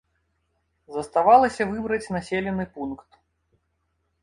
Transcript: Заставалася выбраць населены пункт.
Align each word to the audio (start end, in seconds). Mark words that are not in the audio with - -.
Заставалася 0.95 1.67
выбраць 1.75 2.11
населены 2.17 2.67
пункт. 2.79 3.09